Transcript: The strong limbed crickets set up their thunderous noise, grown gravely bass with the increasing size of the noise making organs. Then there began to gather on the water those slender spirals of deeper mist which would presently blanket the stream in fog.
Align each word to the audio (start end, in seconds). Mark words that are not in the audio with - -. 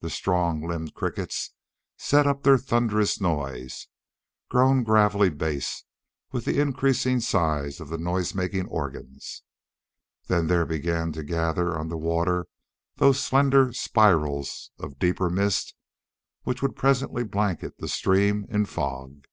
The 0.00 0.10
strong 0.10 0.66
limbed 0.66 0.94
crickets 0.94 1.52
set 1.96 2.26
up 2.26 2.42
their 2.42 2.58
thunderous 2.58 3.20
noise, 3.20 3.86
grown 4.50 4.82
gravely 4.82 5.30
bass 5.30 5.84
with 6.32 6.44
the 6.44 6.58
increasing 6.60 7.20
size 7.20 7.78
of 7.78 7.88
the 7.88 7.96
noise 7.96 8.34
making 8.34 8.66
organs. 8.66 9.44
Then 10.26 10.48
there 10.48 10.66
began 10.66 11.12
to 11.12 11.22
gather 11.22 11.78
on 11.78 11.86
the 11.88 11.96
water 11.96 12.48
those 12.96 13.22
slender 13.22 13.72
spirals 13.72 14.72
of 14.80 14.98
deeper 14.98 15.30
mist 15.30 15.76
which 16.42 16.60
would 16.60 16.74
presently 16.74 17.22
blanket 17.22 17.78
the 17.78 17.86
stream 17.86 18.46
in 18.48 18.64
fog. 18.66 19.24